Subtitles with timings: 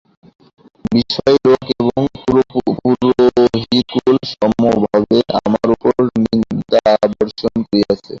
[0.91, 8.09] বিষয়ী লোক এবং পুরোহিতকুল সমভাবে আমার উপর নিন্দাবর্ষণ করিয়াছে।